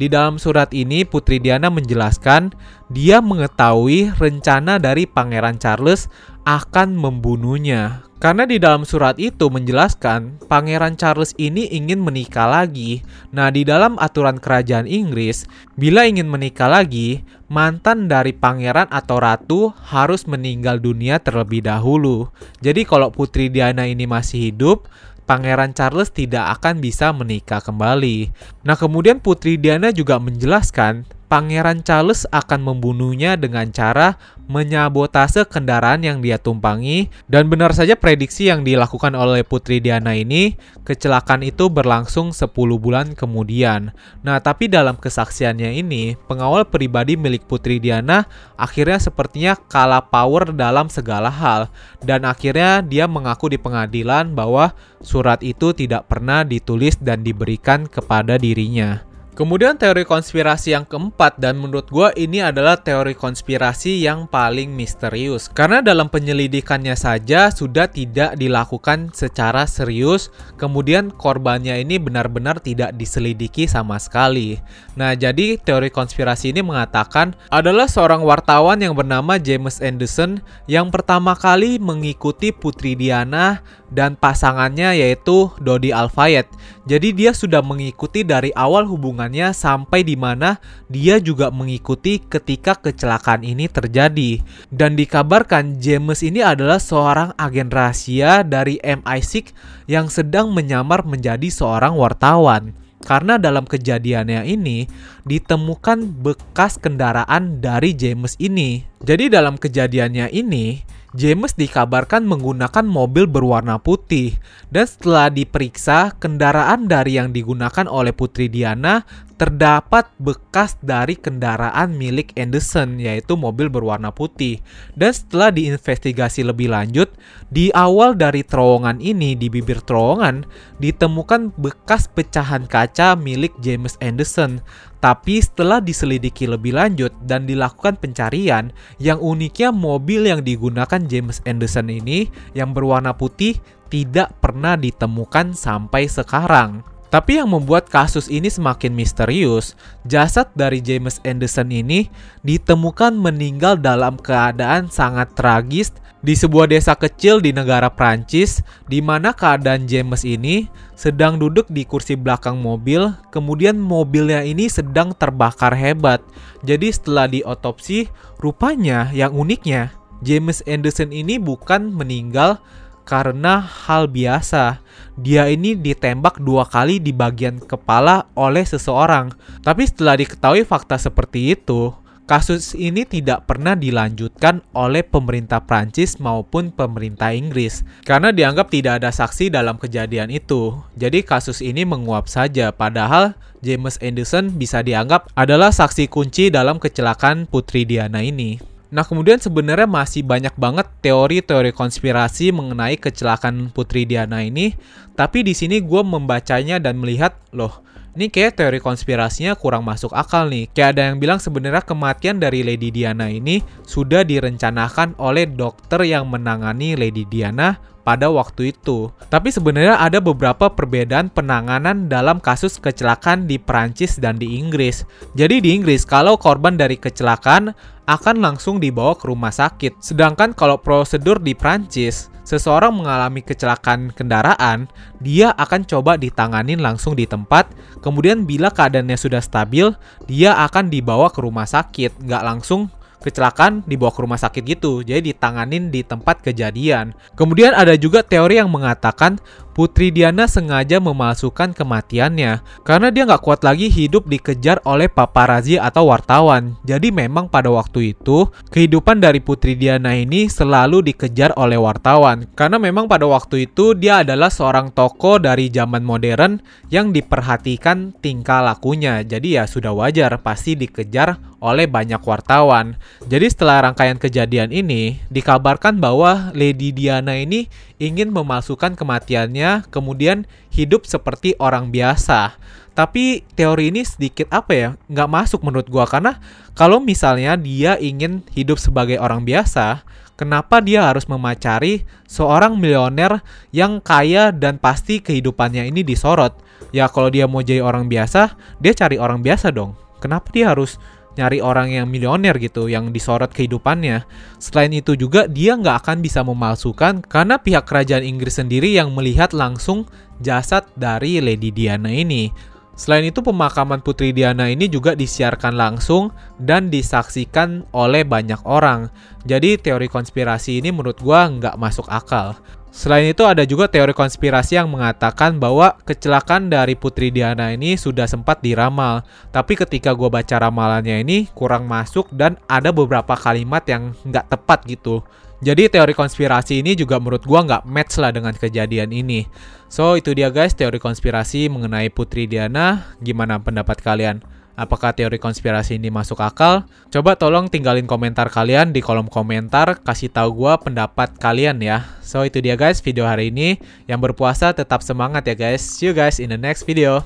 Di 0.00 0.08
dalam 0.08 0.40
surat 0.40 0.72
ini 0.72 1.04
Putri 1.04 1.36
Diana 1.36 1.68
menjelaskan 1.68 2.56
dia 2.88 3.20
mengetahui 3.20 4.16
rencana 4.16 4.80
dari 4.80 5.04
Pangeran 5.04 5.60
Charles 5.60 6.08
akan 6.48 6.96
membunuhnya. 6.96 8.06
Karena 8.16 8.48
di 8.48 8.56
dalam 8.56 8.88
surat 8.88 9.20
itu 9.20 9.52
menjelaskan 9.52 10.40
Pangeran 10.48 10.96
Charles 10.96 11.36
ini 11.36 11.68
ingin 11.68 12.00
menikah 12.00 12.48
lagi. 12.48 13.04
Nah, 13.28 13.52
di 13.52 13.60
dalam 13.60 14.00
aturan 14.00 14.40
kerajaan 14.40 14.88
Inggris, 14.88 15.44
bila 15.76 16.08
ingin 16.08 16.24
menikah 16.24 16.72
lagi, 16.72 17.20
mantan 17.52 18.08
dari 18.08 18.32
pangeran 18.32 18.88
atau 18.88 19.20
ratu 19.20 19.60
harus 19.92 20.24
meninggal 20.24 20.80
dunia 20.80 21.20
terlebih 21.20 21.60
dahulu. 21.68 22.32
Jadi 22.64 22.88
kalau 22.88 23.12
Putri 23.12 23.52
Diana 23.52 23.84
ini 23.84 24.08
masih 24.08 24.48
hidup, 24.48 24.88
Pangeran 25.26 25.74
Charles 25.74 26.14
tidak 26.14 26.46
akan 26.58 26.78
bisa 26.78 27.10
menikah 27.10 27.58
kembali. 27.58 28.30
Nah, 28.62 28.78
kemudian 28.78 29.18
Putri 29.18 29.58
Diana 29.58 29.90
juga 29.90 30.22
menjelaskan 30.22 31.02
Pangeran 31.26 31.82
Charles 31.82 32.22
akan 32.30 32.62
membunuhnya 32.62 33.34
dengan 33.34 33.66
cara 33.74 34.14
menyabotase 34.46 35.42
kendaraan 35.50 36.06
yang 36.06 36.22
dia 36.22 36.38
tumpangi 36.38 37.10
dan 37.26 37.50
benar 37.50 37.74
saja 37.74 37.98
prediksi 37.98 38.46
yang 38.46 38.62
dilakukan 38.62 39.10
oleh 39.18 39.42
Putri 39.42 39.82
Diana 39.82 40.14
ini 40.14 40.54
kecelakaan 40.86 41.42
itu 41.42 41.66
berlangsung 41.66 42.30
10 42.30 42.54
bulan 42.78 43.18
kemudian. 43.18 43.90
Nah, 44.22 44.38
tapi 44.38 44.70
dalam 44.70 44.94
kesaksiannya 44.94 45.74
ini, 45.82 46.14
pengawal 46.30 46.62
pribadi 46.70 47.18
milik 47.18 47.50
Putri 47.50 47.82
Diana 47.82 48.30
akhirnya 48.54 49.02
sepertinya 49.02 49.58
kalah 49.66 50.06
power 50.06 50.54
dalam 50.54 50.86
segala 50.86 51.26
hal 51.26 51.66
dan 52.06 52.22
akhirnya 52.22 52.86
dia 52.86 53.10
mengaku 53.10 53.50
di 53.50 53.58
pengadilan 53.58 54.30
bahwa 54.30 54.78
surat 55.02 55.42
itu 55.42 55.74
tidak 55.74 56.06
pernah 56.06 56.46
ditulis 56.46 56.94
dan 57.02 57.26
diberikan 57.26 57.90
kepada 57.90 58.38
dirinya. 58.38 59.15
Kemudian 59.36 59.76
teori 59.76 60.08
konspirasi 60.08 60.72
yang 60.72 60.88
keempat 60.88 61.36
dan 61.36 61.60
menurut 61.60 61.92
gue 61.92 62.08
ini 62.16 62.40
adalah 62.40 62.80
teori 62.80 63.12
konspirasi 63.12 64.00
yang 64.00 64.24
paling 64.24 64.72
misterius 64.72 65.52
karena 65.52 65.84
dalam 65.84 66.08
penyelidikannya 66.08 66.96
saja 66.96 67.52
sudah 67.52 67.84
tidak 67.84 68.40
dilakukan 68.40 69.12
secara 69.12 69.68
serius 69.68 70.32
kemudian 70.56 71.12
korbannya 71.12 71.76
ini 71.84 72.00
benar-benar 72.00 72.64
tidak 72.64 72.96
diselidiki 72.96 73.68
sama 73.68 74.00
sekali. 74.00 74.56
Nah 74.96 75.12
jadi 75.12 75.60
teori 75.60 75.92
konspirasi 75.92 76.56
ini 76.56 76.64
mengatakan 76.64 77.36
adalah 77.52 77.92
seorang 77.92 78.24
wartawan 78.24 78.80
yang 78.80 78.96
bernama 78.96 79.36
James 79.36 79.84
Anderson 79.84 80.40
yang 80.64 80.88
pertama 80.88 81.36
kali 81.36 81.76
mengikuti 81.76 82.56
Putri 82.56 82.96
Diana 82.96 83.60
dan 83.92 84.16
pasangannya 84.16 84.96
yaitu 84.96 85.52
Dodi 85.60 85.92
Alfayed. 85.92 86.48
Jadi 86.86 87.18
dia 87.18 87.34
sudah 87.34 87.66
mengikuti 87.66 88.22
dari 88.22 88.54
awal 88.54 88.86
hubungannya 88.86 89.50
sampai 89.50 90.06
di 90.06 90.14
mana 90.14 90.62
dia 90.86 91.18
juga 91.18 91.50
mengikuti 91.50 92.22
ketika 92.22 92.78
kecelakaan 92.78 93.42
ini 93.42 93.66
terjadi. 93.66 94.38
Dan 94.70 94.94
dikabarkan 94.94 95.82
James 95.82 96.22
ini 96.22 96.46
adalah 96.46 96.78
seorang 96.78 97.34
agen 97.34 97.74
rahasia 97.74 98.46
dari 98.46 98.78
MI6 98.86 99.50
yang 99.90 100.06
sedang 100.06 100.54
menyamar 100.54 101.02
menjadi 101.02 101.50
seorang 101.50 101.98
wartawan. 101.98 102.70
Karena 103.02 103.34
dalam 103.38 103.66
kejadiannya 103.66 104.46
ini 104.46 104.86
ditemukan 105.26 106.22
bekas 106.22 106.78
kendaraan 106.78 107.58
dari 107.58 107.98
James 107.98 108.38
ini. 108.38 108.86
Jadi 109.02 109.30
dalam 109.30 109.58
kejadiannya 109.58 110.30
ini 110.30 110.82
James 111.16 111.56
dikabarkan 111.56 112.28
menggunakan 112.28 112.84
mobil 112.84 113.24
berwarna 113.24 113.80
putih 113.80 114.36
dan 114.68 114.84
setelah 114.84 115.32
diperiksa 115.32 116.12
kendaraan 116.20 116.92
dari 116.92 117.16
yang 117.16 117.32
digunakan 117.32 117.88
oleh 117.88 118.12
Putri 118.12 118.52
Diana 118.52 119.00
terdapat 119.36 120.08
bekas 120.16 120.80
dari 120.80 121.12
kendaraan 121.16 121.92
milik 121.92 122.32
Anderson 122.40 122.96
yaitu 122.96 123.36
mobil 123.36 123.68
berwarna 123.68 124.12
putih. 124.12 124.60
Dan 124.96 125.12
setelah 125.12 125.52
diinvestigasi 125.52 126.44
lebih 126.44 126.72
lanjut, 126.72 127.12
di 127.52 127.68
awal 127.76 128.16
dari 128.16 128.40
terowongan 128.44 129.00
ini 129.00 129.36
di 129.36 129.52
bibir 129.52 129.84
terowongan 129.84 130.48
ditemukan 130.80 131.52
bekas 131.60 132.08
pecahan 132.12 132.64
kaca 132.64 133.16
milik 133.16 133.52
James 133.60 134.00
Anderson. 134.00 134.64
Tapi 135.06 135.38
setelah 135.38 135.78
diselidiki 135.78 136.50
lebih 136.50 136.74
lanjut 136.74 137.14
dan 137.22 137.46
dilakukan 137.46 137.94
pencarian, 137.94 138.74
yang 138.98 139.22
uniknya 139.22 139.70
mobil 139.70 140.26
yang 140.26 140.42
digunakan 140.42 140.98
James 141.06 141.38
Anderson 141.46 141.94
ini 141.94 142.26
yang 142.58 142.74
berwarna 142.74 143.14
putih 143.14 143.54
tidak 143.86 144.34
pernah 144.42 144.74
ditemukan 144.74 145.54
sampai 145.54 146.10
sekarang. 146.10 146.82
Tapi 147.16 147.40
yang 147.40 147.48
membuat 147.48 147.88
kasus 147.88 148.28
ini 148.28 148.52
semakin 148.52 148.92
misterius, 148.92 149.72
jasad 150.04 150.52
dari 150.52 150.84
James 150.84 151.16
Anderson 151.24 151.72
ini 151.72 152.12
ditemukan 152.44 153.16
meninggal 153.16 153.80
dalam 153.80 154.20
keadaan 154.20 154.92
sangat 154.92 155.32
tragis 155.32 155.96
di 156.20 156.36
sebuah 156.36 156.68
desa 156.68 156.92
kecil 156.92 157.40
di 157.40 157.56
negara 157.56 157.88
Prancis, 157.88 158.60
di 158.84 159.00
mana 159.00 159.32
keadaan 159.32 159.88
James 159.88 160.28
ini 160.28 160.68
sedang 160.92 161.40
duduk 161.40 161.64
di 161.72 161.88
kursi 161.88 162.20
belakang 162.20 162.60
mobil, 162.60 163.08
kemudian 163.32 163.80
mobilnya 163.80 164.44
ini 164.44 164.68
sedang 164.68 165.16
terbakar 165.16 165.72
hebat. 165.72 166.20
Jadi 166.68 166.92
setelah 166.92 167.32
diotopsi, 167.32 168.12
rupanya 168.44 169.08
yang 169.16 169.32
uniknya, 169.32 169.88
James 170.20 170.60
Anderson 170.68 171.16
ini 171.16 171.40
bukan 171.40 171.96
meninggal 171.96 172.60
karena 173.06 173.62
hal 173.62 174.10
biasa. 174.10 174.82
Dia 175.16 175.48
ini 175.48 175.72
ditembak 175.78 176.42
dua 176.42 176.68
kali 176.68 177.00
di 177.00 177.14
bagian 177.14 177.62
kepala 177.62 178.28
oleh 178.36 178.66
seseorang. 178.66 179.32
Tapi 179.64 179.88
setelah 179.88 180.20
diketahui 180.20 180.66
fakta 180.68 181.00
seperti 181.00 181.56
itu, 181.56 181.94
kasus 182.26 182.74
ini 182.74 183.06
tidak 183.06 183.46
pernah 183.46 183.78
dilanjutkan 183.78 184.60
oleh 184.74 185.06
pemerintah 185.06 185.62
Prancis 185.62 186.18
maupun 186.18 186.74
pemerintah 186.74 187.30
Inggris 187.30 187.86
karena 188.02 188.34
dianggap 188.34 188.68
tidak 188.68 189.00
ada 189.00 189.14
saksi 189.14 189.48
dalam 189.48 189.78
kejadian 189.78 190.28
itu. 190.28 190.74
Jadi 190.98 191.22
kasus 191.22 191.62
ini 191.62 191.86
menguap 191.86 192.26
saja 192.26 192.74
padahal 192.74 193.38
James 193.64 193.96
Anderson 194.02 194.52
bisa 194.58 194.82
dianggap 194.84 195.32
adalah 195.38 195.72
saksi 195.72 196.10
kunci 196.10 196.52
dalam 196.52 196.76
kecelakaan 196.82 197.48
Putri 197.48 197.88
Diana 197.88 198.20
ini. 198.20 198.75
Nah, 198.86 199.02
kemudian 199.02 199.42
sebenarnya 199.42 199.90
masih 199.90 200.22
banyak 200.22 200.54
banget 200.54 200.86
teori-teori 201.02 201.74
konspirasi 201.74 202.54
mengenai 202.54 202.94
kecelakaan 202.94 203.74
Putri 203.74 204.06
Diana 204.06 204.46
ini, 204.46 204.78
tapi 205.18 205.42
di 205.42 205.58
sini 205.58 205.82
gue 205.82 206.02
membacanya 206.06 206.78
dan 206.78 207.02
melihat, 207.02 207.34
loh, 207.50 207.82
ini 208.16 208.32
kayak 208.32 208.56
teori 208.56 208.80
konspirasinya 208.80 209.52
kurang 209.58 209.84
masuk 209.84 210.14
akal 210.16 210.48
nih. 210.48 210.72
Kayak 210.72 210.88
ada 210.96 211.02
yang 211.12 211.20
bilang 211.20 211.36
sebenarnya 211.36 211.84
kematian 211.84 212.40
dari 212.40 212.64
Lady 212.64 212.88
Diana 212.88 213.28
ini 213.28 213.60
sudah 213.84 214.24
direncanakan 214.24 215.20
oleh 215.20 215.44
dokter 215.44 216.00
yang 216.08 216.24
menangani 216.24 216.96
Lady 216.96 217.28
Diana 217.28 217.76
pada 218.06 218.30
waktu 218.30 218.70
itu. 218.70 219.10
Tapi 219.26 219.50
sebenarnya 219.50 219.98
ada 219.98 220.22
beberapa 220.22 220.70
perbedaan 220.70 221.26
penanganan 221.26 222.06
dalam 222.06 222.38
kasus 222.38 222.78
kecelakaan 222.78 223.50
di 223.50 223.58
Prancis 223.58 224.22
dan 224.22 224.38
di 224.38 224.62
Inggris. 224.62 225.02
Jadi 225.34 225.58
di 225.58 225.74
Inggris 225.74 226.06
kalau 226.06 226.38
korban 226.38 226.78
dari 226.78 226.94
kecelakaan 226.94 227.74
akan 228.06 228.36
langsung 228.38 228.78
dibawa 228.78 229.18
ke 229.18 229.26
rumah 229.26 229.50
sakit. 229.50 229.98
Sedangkan 229.98 230.54
kalau 230.54 230.78
prosedur 230.78 231.42
di 231.42 231.58
Prancis, 231.58 232.30
seseorang 232.46 232.94
mengalami 232.94 233.42
kecelakaan 233.42 234.14
kendaraan, 234.14 234.86
dia 235.18 235.50
akan 235.58 235.82
coba 235.82 236.14
ditanganin 236.14 236.78
langsung 236.78 237.18
di 237.18 237.26
tempat. 237.26 237.66
Kemudian 238.06 238.46
bila 238.46 238.70
keadaannya 238.70 239.18
sudah 239.18 239.42
stabil, 239.42 239.90
dia 240.30 240.54
akan 240.70 240.86
dibawa 240.86 241.34
ke 241.34 241.42
rumah 241.42 241.66
sakit, 241.66 242.22
nggak 242.22 242.46
langsung 242.46 242.86
kecelakaan 243.26 243.82
dibawa 243.90 244.14
ke 244.14 244.20
rumah 244.22 244.38
sakit 244.38 244.62
gitu. 244.62 245.02
Jadi 245.02 245.34
ditanganin 245.34 245.90
di 245.90 246.06
tempat 246.06 246.46
kejadian. 246.46 247.10
Kemudian 247.34 247.74
ada 247.74 247.98
juga 247.98 248.22
teori 248.22 248.62
yang 248.62 248.70
mengatakan 248.70 249.42
Putri 249.76 250.08
Diana 250.08 250.48
sengaja 250.48 251.04
memalsukan 251.04 251.76
kematiannya 251.76 252.64
karena 252.80 253.12
dia 253.12 253.28
nggak 253.28 253.44
kuat 253.44 253.60
lagi 253.60 253.92
hidup 253.92 254.24
dikejar 254.24 254.80
oleh 254.88 255.04
paparazi 255.04 255.76
atau 255.76 256.08
wartawan. 256.08 256.80
Jadi 256.88 257.12
memang 257.12 257.52
pada 257.52 257.68
waktu 257.68 258.16
itu 258.16 258.48
kehidupan 258.72 259.20
dari 259.20 259.44
Putri 259.44 259.76
Diana 259.76 260.16
ini 260.16 260.48
selalu 260.48 261.04
dikejar 261.12 261.52
oleh 261.60 261.76
wartawan 261.76 262.48
karena 262.56 262.80
memang 262.80 263.04
pada 263.04 263.28
waktu 263.28 263.68
itu 263.68 263.92
dia 263.92 264.24
adalah 264.24 264.48
seorang 264.48 264.96
tokoh 264.96 265.44
dari 265.44 265.68
zaman 265.68 266.00
modern 266.00 266.64
yang 266.88 267.12
diperhatikan 267.12 268.16
tingkah 268.24 268.64
lakunya. 268.64 269.20
Jadi 269.28 269.60
ya 269.60 269.68
sudah 269.68 269.92
wajar 269.92 270.40
pasti 270.40 270.72
dikejar 270.72 271.36
oleh 271.60 271.84
banyak 271.88 272.20
wartawan. 272.24 272.96
Jadi 273.28 273.46
setelah 273.52 273.90
rangkaian 273.90 274.16
kejadian 274.20 274.72
ini 274.72 275.20
dikabarkan 275.32 276.00
bahwa 276.00 276.52
Lady 276.52 276.92
Diana 276.96 277.36
ini 277.36 277.68
ingin 277.96 278.32
memasukkan 278.32 278.94
kematiannya, 278.96 279.88
kemudian 279.88 280.44
hidup 280.68 281.08
seperti 281.08 281.56
orang 281.56 281.88
biasa. 281.92 282.56
Tapi 282.96 283.44
teori 283.52 283.92
ini 283.92 284.08
sedikit 284.08 284.48
apa 284.48 284.72
ya, 284.72 284.88
nggak 285.12 285.28
masuk 285.28 285.60
menurut 285.60 285.88
gua 285.92 286.08
karena 286.08 286.40
kalau 286.72 286.96
misalnya 286.96 287.52
dia 287.60 288.00
ingin 288.00 288.40
hidup 288.56 288.80
sebagai 288.80 289.20
orang 289.20 289.44
biasa, 289.44 290.00
kenapa 290.40 290.80
dia 290.80 291.04
harus 291.04 291.28
memacari 291.28 292.08
seorang 292.24 292.80
miliuner 292.80 293.44
yang 293.68 294.00
kaya 294.00 294.48
dan 294.48 294.80
pasti 294.80 295.20
kehidupannya 295.20 295.92
ini 295.92 296.00
disorot? 296.00 296.56
Ya 296.96 297.08
kalau 297.12 297.28
dia 297.28 297.44
mau 297.44 297.60
jadi 297.60 297.84
orang 297.84 298.08
biasa, 298.08 298.56
dia 298.80 298.92
cari 298.96 299.20
orang 299.20 299.44
biasa 299.44 299.68
dong. 299.72 299.92
Kenapa 300.16 300.48
dia 300.48 300.72
harus 300.72 300.96
nyari 301.36 301.60
orang 301.60 301.92
yang 301.92 302.08
milioner 302.08 302.56
gitu, 302.56 302.88
yang 302.88 303.12
disorot 303.12 303.52
kehidupannya. 303.52 304.24
Selain 304.56 304.90
itu 304.90 305.14
juga 305.14 305.46
dia 305.46 305.76
nggak 305.76 306.02
akan 306.02 306.18
bisa 306.24 306.40
memalsukan 306.42 307.22
karena 307.22 307.60
pihak 307.60 307.84
kerajaan 307.84 308.24
Inggris 308.24 308.56
sendiri 308.58 308.96
yang 308.96 309.12
melihat 309.12 309.52
langsung 309.52 310.08
jasad 310.40 310.88
dari 310.96 311.38
Lady 311.44 311.70
Diana 311.70 312.08
ini. 312.08 312.50
Selain 312.96 313.28
itu 313.28 313.44
pemakaman 313.44 314.00
Putri 314.00 314.32
Diana 314.32 314.72
ini 314.72 314.88
juga 314.88 315.12
disiarkan 315.12 315.76
langsung 315.76 316.32
dan 316.56 316.88
disaksikan 316.88 317.84
oleh 317.92 318.24
banyak 318.24 318.64
orang. 318.64 319.12
Jadi 319.44 319.76
teori 319.76 320.08
konspirasi 320.08 320.80
ini 320.80 320.88
menurut 320.88 321.20
gua 321.20 321.44
nggak 321.44 321.76
masuk 321.76 322.08
akal. 322.08 322.56
Selain 322.96 323.28
itu 323.28 323.44
ada 323.44 323.60
juga 323.68 323.92
teori 323.92 324.16
konspirasi 324.16 324.80
yang 324.80 324.88
mengatakan 324.88 325.60
bahwa 325.60 326.00
kecelakaan 326.08 326.72
dari 326.72 326.96
Putri 326.96 327.28
Diana 327.28 327.76
ini 327.76 327.92
sudah 327.92 328.24
sempat 328.24 328.64
diramal. 328.64 329.20
Tapi 329.52 329.76
ketika 329.76 330.16
gue 330.16 330.32
baca 330.32 330.56
ramalannya 330.56 331.20
ini 331.20 331.44
kurang 331.52 331.84
masuk 331.84 332.32
dan 332.32 332.56
ada 332.64 332.96
beberapa 332.96 333.36
kalimat 333.36 333.84
yang 333.84 334.16
nggak 334.24 334.48
tepat 334.48 334.88
gitu. 334.88 335.20
Jadi 335.60 335.92
teori 335.92 336.16
konspirasi 336.16 336.80
ini 336.80 336.96
juga 336.96 337.20
menurut 337.20 337.44
gue 337.44 337.60
nggak 337.68 337.84
match 337.84 338.16
lah 338.16 338.32
dengan 338.32 338.56
kejadian 338.56 339.12
ini. 339.12 339.44
So 339.92 340.16
itu 340.16 340.32
dia 340.32 340.48
guys 340.48 340.72
teori 340.72 340.96
konspirasi 340.96 341.68
mengenai 341.68 342.08
Putri 342.08 342.48
Diana. 342.48 343.12
Gimana 343.20 343.60
pendapat 343.60 344.00
kalian? 344.00 344.40
Apakah 344.76 345.16
teori 345.16 345.40
konspirasi 345.40 345.96
ini 345.96 346.12
masuk 346.12 346.44
akal? 346.44 346.84
Coba 347.08 347.32
tolong 347.32 347.72
tinggalin 347.72 348.04
komentar 348.04 348.52
kalian 348.52 348.92
di 348.92 349.00
kolom 349.00 349.24
komentar, 349.24 350.04
kasih 350.04 350.28
tahu 350.28 350.52
gue 350.52 350.72
pendapat 350.84 351.32
kalian 351.40 351.80
ya. 351.80 352.04
So 352.20 352.44
itu 352.44 352.60
dia 352.60 352.76
guys 352.76 353.00
video 353.00 353.24
hari 353.24 353.48
ini. 353.48 353.80
Yang 354.04 354.30
berpuasa 354.30 354.76
tetap 354.76 355.00
semangat 355.00 355.48
ya 355.48 355.56
guys. 355.56 355.80
See 355.80 356.06
you 356.06 356.14
guys 356.14 356.36
in 356.36 356.52
the 356.52 356.60
next 356.60 356.84
video. 356.84 357.24